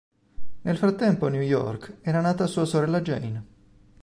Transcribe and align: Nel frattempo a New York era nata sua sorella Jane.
Nel 0.63 0.77
frattempo 0.79 1.27
a 1.27 1.29
New 1.29 1.41
York 1.43 1.97
era 2.01 2.21
nata 2.21 2.47
sua 2.47 2.65
sorella 2.65 3.01
Jane. 3.01 3.45